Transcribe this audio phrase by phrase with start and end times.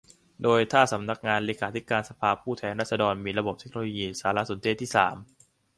[0.43, 5.15] โดยถ้าสำนักงานเลขาธิการสภาผู้แทนราษฎรมีระบบเทคโนโลยีสารสนเทศที่สาม